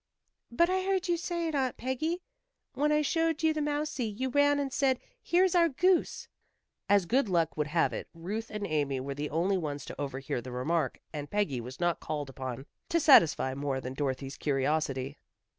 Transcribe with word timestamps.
"But 0.51 0.67
I 0.67 0.81
heard 0.83 1.07
you 1.07 1.15
say 1.15 1.47
it, 1.47 1.53
Aunt 1.53 1.77
Peggy. 1.77 2.23
When 2.73 2.91
I 2.91 3.03
showed 3.03 3.43
you 3.43 3.53
the 3.53 3.61
mousie, 3.61 4.07
you 4.07 4.29
ran 4.29 4.57
and 4.57 4.73
said, 4.73 4.99
'Here's 5.21 5.53
our 5.53 5.69
goose.'" 5.69 6.27
As 6.89 7.05
good 7.05 7.29
luck 7.29 7.55
would 7.55 7.67
have 7.67 7.93
it, 7.93 8.07
Ruth 8.15 8.49
and 8.49 8.65
Amy 8.65 8.99
were 8.99 9.13
the 9.13 9.29
only 9.29 9.59
ones 9.59 9.85
to 9.85 10.01
overhear 10.01 10.41
the 10.41 10.51
remark, 10.51 10.99
and 11.13 11.29
Peggy 11.29 11.61
was 11.61 11.79
not 11.79 11.99
called 11.99 12.31
upon 12.31 12.65
to 12.89 12.99
satisfy 12.99 13.53
more 13.53 13.79
than 13.79 13.93
Dorothy's 13.93 14.37
curiosity. 14.37 15.19